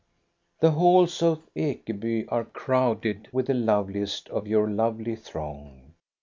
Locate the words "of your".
4.29-4.67